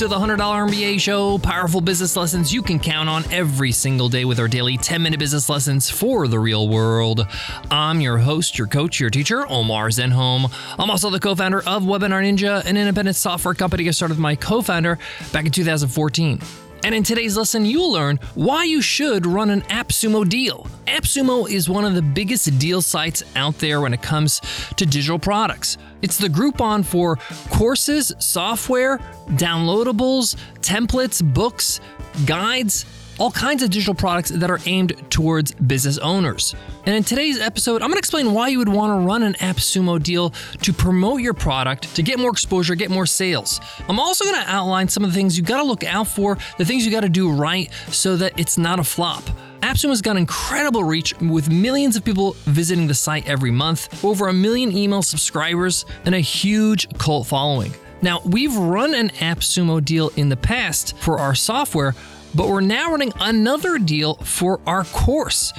[0.00, 4.24] to the $100 MBA show, powerful business lessons you can count on every single day
[4.24, 7.26] with our daily 10 minute business lessons for the real world.
[7.70, 10.50] I'm your host, your coach, your teacher, Omar Zenhom.
[10.78, 14.22] I'm also the co founder of Webinar Ninja, an independent software company I started with
[14.22, 14.98] my co founder
[15.34, 16.40] back in 2014.
[16.82, 20.66] And in today's lesson, you'll learn why you should run an AppSumo deal.
[20.86, 24.40] AppSumo is one of the biggest deal sites out there when it comes
[24.76, 25.76] to digital products.
[26.02, 27.16] It's the Groupon for
[27.50, 28.98] courses, software,
[29.30, 31.80] downloadables, templates, books,
[32.26, 32.84] guides,
[33.20, 36.54] all kinds of digital products that are aimed towards business owners.
[36.86, 39.34] And in today's episode, I'm going to explain why you would want to run an
[39.34, 40.30] AppSumo deal
[40.62, 43.60] to promote your product, to get more exposure, get more sales.
[43.88, 46.38] I'm also going to outline some of the things you got to look out for,
[46.56, 49.22] the things you got to do right so that it's not a flop.
[49.60, 54.32] AppSumo's got incredible reach with millions of people visiting the site every month, over a
[54.32, 57.74] million email subscribers, and a huge cult following.
[58.00, 61.94] Now, we've run an AppSumo deal in the past for our software,
[62.34, 65.52] but we're now running another deal for our course.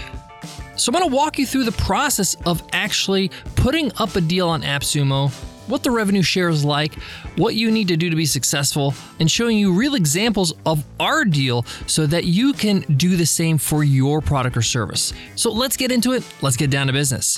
[0.77, 4.49] So I'm going to walk you through the process of actually putting up a deal
[4.49, 5.31] on AppSumo,
[5.67, 6.95] what the revenue share is like,
[7.35, 11.23] what you need to do to be successful, and showing you real examples of our
[11.23, 15.13] deal so that you can do the same for your product or service.
[15.35, 16.23] So let's get into it.
[16.41, 17.37] Let's get down to business.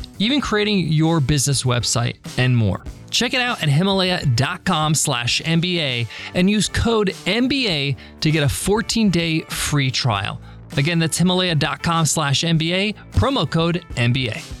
[0.21, 2.83] even creating your business website, and more.
[3.09, 9.41] Check it out at himalaya.com slash MBA and use code MBA to get a 14-day
[9.41, 10.41] free trial.
[10.77, 14.60] Again, that's himalaya.com slash MBA, promo code MBA.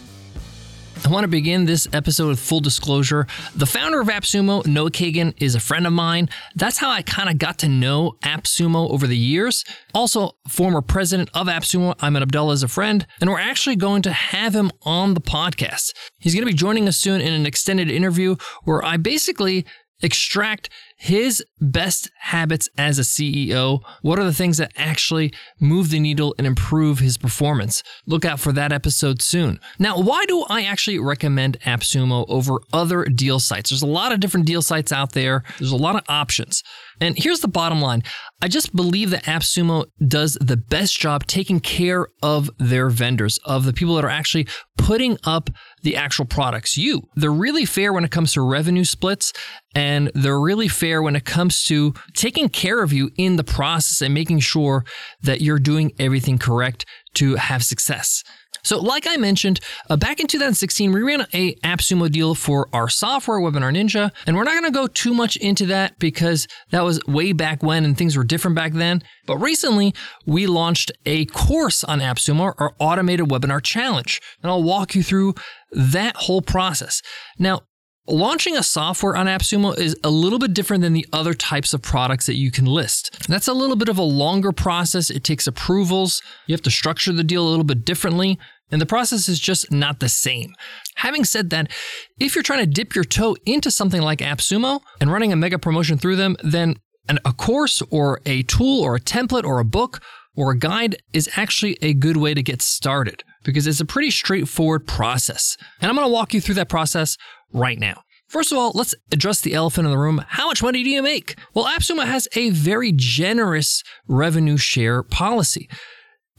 [1.03, 3.25] I want to begin this episode with full disclosure.
[3.55, 6.29] The founder of AppSumo, Noah Kagan, is a friend of mine.
[6.55, 9.65] That's how I kind of got to know AppSumo over the years.
[9.95, 14.11] Also, former president of AppSumo, Ayman Abdullah, is a friend, and we're actually going to
[14.11, 15.93] have him on the podcast.
[16.19, 19.65] He's going to be joining us soon in an extended interview where I basically
[20.03, 20.69] extract
[21.01, 23.81] his best habits as a CEO.
[24.03, 27.81] What are the things that actually move the needle and improve his performance?
[28.05, 29.59] Look out for that episode soon.
[29.79, 33.71] Now, why do I actually recommend AppSumo over other deal sites?
[33.71, 36.61] There's a lot of different deal sites out there, there's a lot of options.
[37.01, 38.03] And here's the bottom line
[38.43, 43.65] I just believe that AppSumo does the best job taking care of their vendors, of
[43.65, 44.47] the people that are actually
[44.77, 45.49] putting up
[45.81, 46.77] the actual products.
[46.77, 47.01] You.
[47.15, 49.33] They're really fair when it comes to revenue splits,
[49.75, 54.01] and they're really fair when it comes to taking care of you in the process
[54.01, 54.83] and making sure
[55.21, 58.23] that you're doing everything correct to have success.
[58.63, 59.59] So, like I mentioned,
[59.89, 64.35] uh, back in 2016, we ran a AppSumo deal for our software, Webinar Ninja, and
[64.35, 67.85] we're not going to go too much into that because that was way back when
[67.85, 69.01] and things were different back then.
[69.25, 69.95] But recently,
[70.27, 75.35] we launched a course on AppSumo, our automated webinar challenge, and I'll walk you through
[75.71, 77.01] that whole process.
[77.39, 77.61] Now,
[78.11, 81.81] Launching a software on AppSumo is a little bit different than the other types of
[81.81, 83.25] products that you can list.
[83.29, 85.09] That's a little bit of a longer process.
[85.09, 86.21] It takes approvals.
[86.45, 88.37] You have to structure the deal a little bit differently,
[88.69, 90.55] and the process is just not the same.
[90.95, 91.71] Having said that,
[92.19, 95.57] if you're trying to dip your toe into something like AppSumo and running a mega
[95.57, 96.75] promotion through them, then
[97.07, 100.01] an, a course or a tool or a template or a book
[100.35, 104.11] or a guide is actually a good way to get started because it's a pretty
[104.11, 105.57] straightforward process.
[105.81, 107.17] And I'm going to walk you through that process
[107.53, 108.01] right now.
[108.27, 110.23] First of all, let's address the elephant in the room.
[110.25, 111.35] How much money do you make?
[111.53, 115.69] Well, AppSumo has a very generous revenue share policy.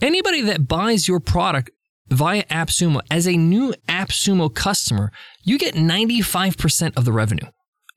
[0.00, 1.70] Anybody that buys your product
[2.08, 5.12] via AppSumo as a new AppSumo customer,
[5.44, 7.46] you get 95% of the revenue.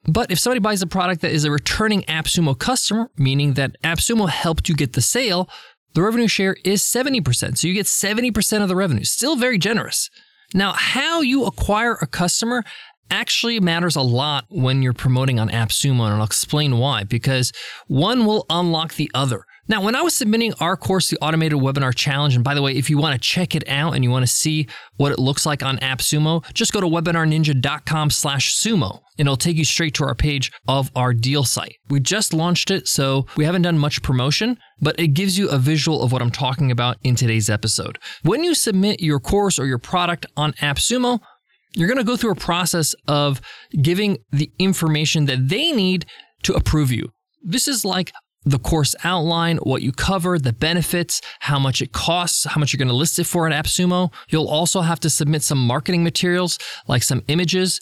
[0.07, 4.29] But if somebody buys a product that is a returning AppSumo customer, meaning that AppSumo
[4.29, 5.49] helped you get the sale,
[5.93, 7.57] the revenue share is 70%.
[7.57, 9.05] So you get 70% of the revenue.
[9.05, 10.09] Still very generous.
[10.53, 12.63] Now, how you acquire a customer
[13.09, 17.51] actually matters a lot when you're promoting on AppSumo, and I'll explain why, because
[17.87, 19.45] one will unlock the other.
[19.67, 22.73] Now, when I was submitting our course, the Automated Webinar Challenge, and by the way,
[22.73, 24.67] if you want to check it out and you want to see
[24.97, 29.57] what it looks like on AppSumo, just go to webinarninja.com slash sumo, and it'll take
[29.57, 31.77] you straight to our page of our deal site.
[31.89, 35.57] We just launched it, so we haven't done much promotion, but it gives you a
[35.57, 37.97] visual of what I'm talking about in today's episode.
[38.21, 41.21] When you submit your course or your product on AppSumo,
[41.75, 43.41] you're going to go through a process of
[43.81, 46.05] giving the information that they need
[46.43, 47.11] to approve you.
[47.43, 48.11] This is like
[48.45, 52.77] the course outline, what you cover, the benefits, how much it costs, how much you're
[52.77, 54.13] going to list it for at AppSumo.
[54.29, 57.79] You'll also have to submit some marketing materials, like some images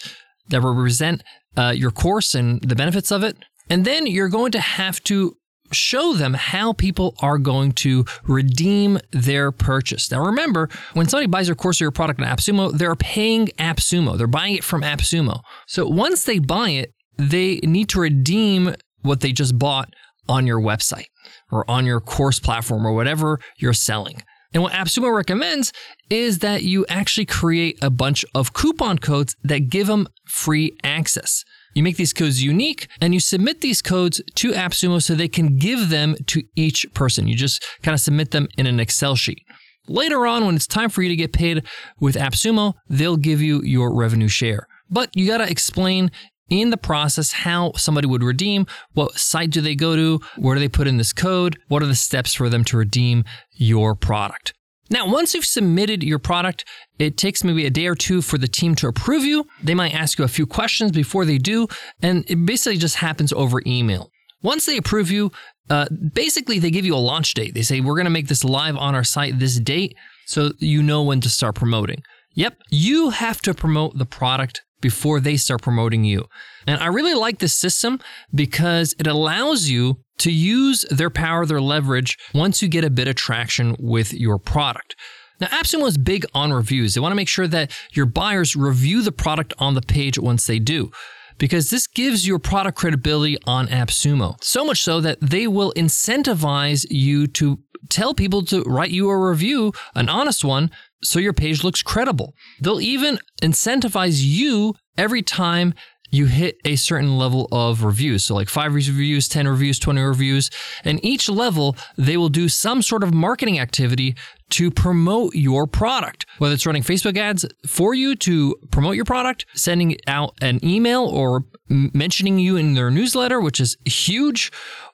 [0.49, 1.21] that represent
[1.57, 3.37] uh, your course and the benefits of it.
[3.69, 5.35] And then you're going to have to
[5.73, 10.11] show them how people are going to redeem their purchase.
[10.11, 14.17] Now, remember, when somebody buys your course or your product on AppSumo, they're paying AppSumo.
[14.17, 15.41] They're buying it from AppSumo.
[15.67, 19.93] So once they buy it, they need to redeem what they just bought
[20.27, 21.07] on your website
[21.51, 24.23] or on your course platform or whatever you're selling.
[24.53, 25.73] And what AppSumo recommends
[26.09, 31.43] is that you actually create a bunch of coupon codes that give them free access.
[31.73, 35.57] You make these codes unique and you submit these codes to AppSumo so they can
[35.57, 37.27] give them to each person.
[37.27, 39.43] You just kind of submit them in an Excel sheet.
[39.87, 41.63] Later on, when it's time for you to get paid
[41.99, 44.67] with AppSumo, they'll give you your revenue share.
[44.89, 46.11] But you got to explain
[46.49, 50.59] in the process how somebody would redeem, what site do they go to, where do
[50.59, 54.53] they put in this code, what are the steps for them to redeem your product.
[54.93, 56.65] Now, once you've submitted your product,
[56.99, 59.47] it takes maybe a day or two for the team to approve you.
[59.63, 61.67] They might ask you a few questions before they do,
[62.03, 64.11] and it basically just happens over email.
[64.43, 65.31] Once they approve you,
[65.71, 67.55] uh, basically they give you a launch date.
[67.55, 69.97] They say, We're going to make this live on our site this date
[70.27, 72.03] so you know when to start promoting.
[72.35, 76.25] Yep, you have to promote the product before they start promoting you.
[76.67, 77.99] And I really like this system
[78.31, 83.07] because it allows you to use their power, their leverage once you get a bit
[83.07, 84.95] of traction with your product.
[85.39, 86.93] Now, AppSumo is big on reviews.
[86.93, 90.45] They want to make sure that your buyers review the product on the page once
[90.45, 90.91] they do
[91.37, 94.41] because this gives your product credibility on AppSumo.
[94.43, 97.59] So much so that they will incentivize you to
[97.89, 100.71] tell people to write you a review, an honest one,
[101.03, 102.33] so your page looks credible.
[102.61, 105.73] They'll even incentivize you every time
[106.13, 108.23] you hit a certain level of reviews.
[108.23, 110.51] So, like five reviews, 10 reviews, 20 reviews.
[110.83, 114.15] And each level, they will do some sort of marketing activity
[114.51, 119.47] to promote your product, whether it's running Facebook ads for you to promote your product,
[119.55, 124.51] sending out an email or mentioning you in their newsletter, which is huge,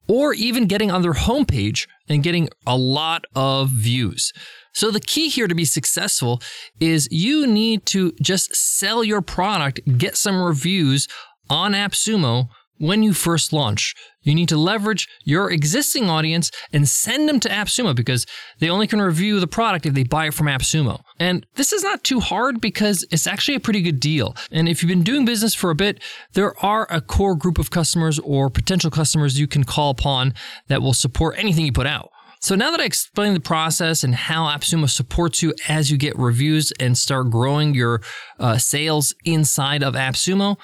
[0.07, 4.31] or even getting on their homepage and getting a lot of views.
[4.73, 6.41] So the key here to be successful
[6.79, 11.07] is you need to just sell your product, get some reviews
[11.49, 12.49] on AppSumo
[12.79, 13.93] when you first launch.
[14.21, 18.25] You need to leverage your existing audience and send them to AppSumo because
[18.59, 21.01] they only can review the product if they buy it from AppSumo.
[21.19, 24.35] And this is not too hard because it's actually a pretty good deal.
[24.51, 26.01] And if you've been doing business for a bit,
[26.33, 30.33] there are a core group of customers or potential customers you can call upon
[30.67, 32.11] that will support anything you put out.
[32.41, 36.17] So now that I explained the process and how AppSumo supports you as you get
[36.17, 38.01] reviews and start growing your
[38.39, 40.57] uh, sales inside of AppSumo,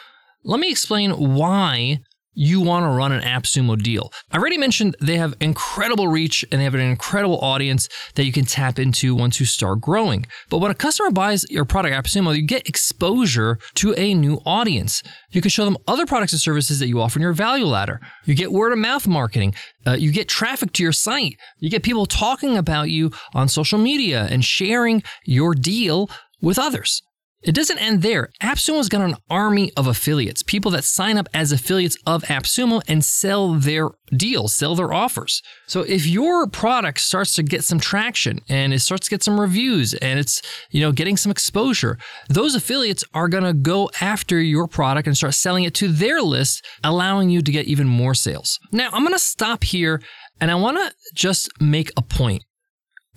[0.44, 2.00] let me explain why
[2.36, 4.12] you want to run an AppSumo deal.
[4.32, 8.32] I already mentioned they have incredible reach and they have an incredible audience that you
[8.32, 10.26] can tap into once you start growing.
[10.50, 15.02] But when a customer buys your product AppSumo, you get exposure to a new audience.
[15.32, 18.02] You can show them other products and services that you offer in your value ladder.
[18.26, 19.56] You get word of mouth marketing.
[19.88, 21.38] Uh, you get traffic to your site.
[21.60, 26.10] You get people talking about you on social media and sharing your deal
[26.42, 27.02] with others.
[27.46, 28.32] It doesn't end there.
[28.42, 33.06] AppSumo's got an army of affiliates, people that sign up as affiliates of AppSumo and
[33.06, 35.44] sell their deals, sell their offers.
[35.68, 39.40] So if your product starts to get some traction and it starts to get some
[39.40, 42.00] reviews and it's, you know, getting some exposure,
[42.30, 46.24] those affiliates are going to go after your product and start selling it to their
[46.24, 48.60] list, allowing you to get even more sales.
[48.72, 50.02] Now, I'm going to stop here
[50.42, 52.44] and I want to just make a point.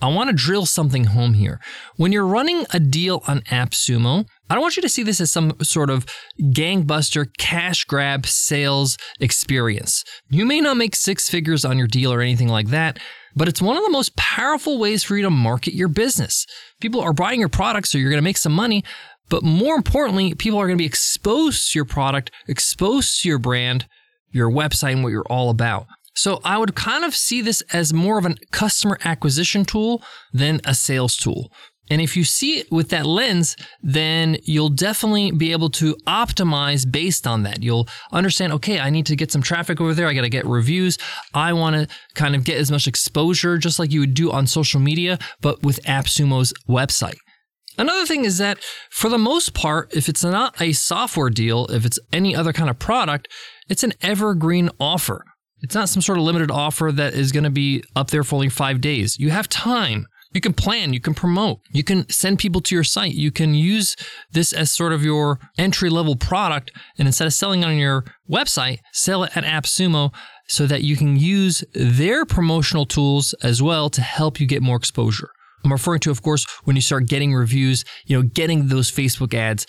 [0.01, 1.59] I want to drill something home here.
[1.97, 5.31] When you're running a deal on AppSumo, I don't want you to see this as
[5.31, 6.05] some sort of
[6.39, 10.03] gangbuster cash grab sales experience.
[10.29, 12.97] You may not make six figures on your deal or anything like that,
[13.35, 16.45] but it's one of the most powerful ways for you to market your business.
[16.79, 18.83] People are buying your product, so you're going to make some money.
[19.29, 23.37] But more importantly, people are going to be exposed to your product, exposed to your
[23.37, 23.85] brand,
[24.31, 25.85] your website, and what you're all about.
[26.19, 30.59] So I would kind of see this as more of a customer acquisition tool than
[30.65, 31.49] a sales tool.
[31.89, 36.85] And if you see it with that lens, then you'll definitely be able to optimize
[36.91, 37.63] based on that.
[37.63, 40.09] You'll understand, okay, I need to get some traffic over there.
[40.09, 40.97] I got to get reviews.
[41.33, 44.45] I want to kind of get as much exposure, just like you would do on
[44.45, 47.17] social media, but with AppSumo's website.
[47.77, 48.57] Another thing is that
[48.91, 52.69] for the most part, if it's not a software deal, if it's any other kind
[52.69, 53.29] of product,
[53.69, 55.23] it's an evergreen offer.
[55.61, 58.35] It's not some sort of limited offer that is going to be up there for
[58.35, 59.17] only five days.
[59.19, 62.83] You have time You can plan, you can promote, you can send people to your
[62.83, 63.13] site.
[63.13, 63.95] You can use
[64.31, 66.71] this as sort of your entry level product.
[66.99, 70.13] And instead of selling on your website, sell it at AppSumo
[70.47, 74.77] so that you can use their promotional tools as well to help you get more
[74.77, 75.29] exposure.
[75.65, 79.33] I'm referring to, of course, when you start getting reviews, you know, getting those Facebook
[79.33, 79.65] ads,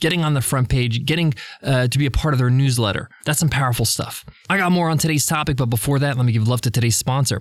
[0.00, 3.08] getting on the front page, getting uh, to be a part of their newsletter.
[3.24, 4.24] That's some powerful stuff.
[4.48, 6.96] I got more on today's topic, but before that, let me give love to today's
[6.96, 7.40] sponsor.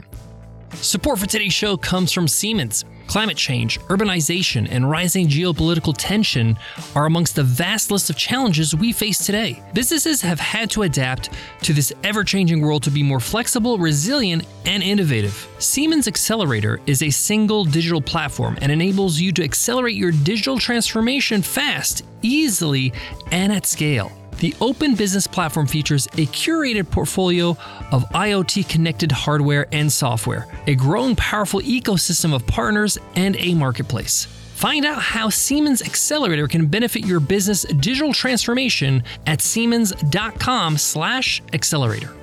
[0.75, 2.85] Support for today's show comes from Siemens.
[3.07, 6.57] Climate change, urbanization, and rising geopolitical tension
[6.95, 9.61] are amongst the vast list of challenges we face today.
[9.73, 11.31] Businesses have had to adapt
[11.63, 15.47] to this ever changing world to be more flexible, resilient, and innovative.
[15.57, 21.41] Siemens Accelerator is a single digital platform and enables you to accelerate your digital transformation
[21.41, 22.93] fast, easily,
[23.31, 24.11] and at scale.
[24.39, 27.57] The Open Business Platform features a curated portfolio
[27.91, 34.27] of IoT connected hardware and software, a growing powerful ecosystem of partners, and a marketplace.
[34.55, 42.15] Find out how Siemens Accelerator can benefit your business digital transformation at siemens.com/accelerator.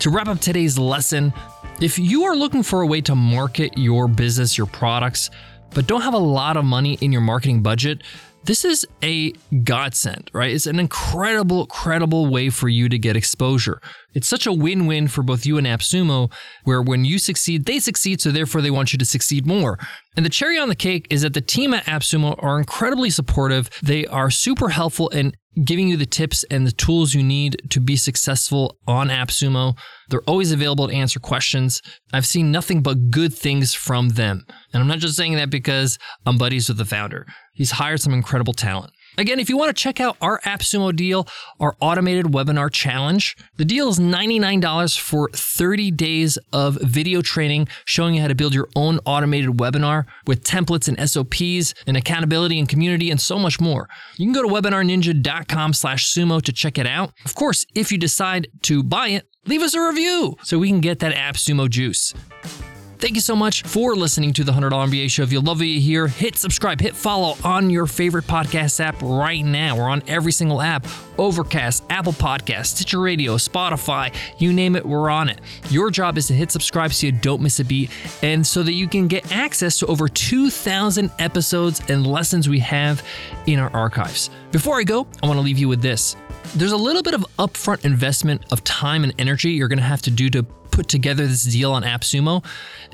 [0.00, 1.32] To wrap up today's lesson,
[1.80, 5.30] if you are looking for a way to market your business, your products,
[5.74, 8.02] but don't have a lot of money in your marketing budget,
[8.48, 10.50] this is a godsend, right?
[10.50, 13.78] It's an incredible, incredible way for you to get exposure.
[14.14, 16.32] It's such a win win for both you and AppSumo,
[16.64, 19.78] where when you succeed, they succeed, so therefore they want you to succeed more.
[20.16, 23.68] And the cherry on the cake is that the team at AppSumo are incredibly supportive.
[23.82, 25.34] They are super helpful in
[25.64, 29.76] giving you the tips and the tools you need to be successful on AppSumo.
[30.08, 31.82] They're always available to answer questions.
[32.12, 34.44] I've seen nothing but good things from them.
[34.72, 37.26] And I'm not just saying that because I'm buddies with the founder.
[37.54, 38.92] He's hired some incredible talent.
[39.18, 41.26] Again, if you want to check out our AppSumo deal,
[41.58, 48.14] our automated webinar challenge, the deal is $99 for 30 days of video training showing
[48.14, 52.68] you how to build your own automated webinar with templates and SOPs and accountability and
[52.68, 53.88] community and so much more.
[54.18, 57.12] You can go to webinarninja.com slash sumo to check it out.
[57.24, 60.80] Of course, if you decide to buy it, leave us a review so we can
[60.80, 62.14] get that AppSumo juice.
[62.98, 65.22] Thank you so much for listening to the $100 MBA show.
[65.22, 69.00] If you love what you hear, hit subscribe, hit follow on your favorite podcast app
[69.00, 69.76] right now.
[69.76, 70.84] We're on every single app
[71.16, 75.40] Overcast, Apple Podcasts, Stitcher Radio, Spotify, you name it, we're on it.
[75.70, 77.90] Your job is to hit subscribe so you don't miss a beat
[78.22, 83.04] and so that you can get access to over 2,000 episodes and lessons we have
[83.46, 84.28] in our archives.
[84.50, 86.16] Before I go, I want to leave you with this.
[86.56, 90.02] There's a little bit of upfront investment of time and energy you're going to have
[90.02, 90.42] to do to
[90.78, 92.44] put together this deal on AppSumo.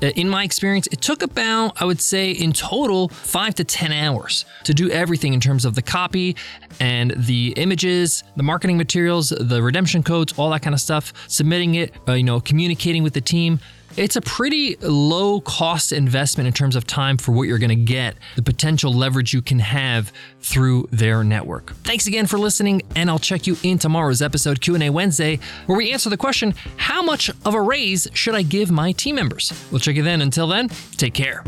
[0.02, 3.92] Uh, in my experience, it took about, I would say, in total, five to 10
[3.92, 6.34] hours to do everything in terms of the copy
[6.80, 11.74] and the images, the marketing materials, the redemption codes, all that kind of stuff, submitting
[11.74, 13.60] it, uh, you know, communicating with the team.
[13.96, 17.76] It's a pretty low cost investment in terms of time for what you're going to
[17.76, 21.74] get, the potential leverage you can have through their network.
[21.84, 25.92] Thanks again for listening, and I'll check you in tomorrow's episode Q&A Wednesday, where we
[25.92, 29.52] answer the question, how much of a raise should I give my team members?
[29.70, 30.22] We'll check you then.
[30.22, 31.44] Until then, take care.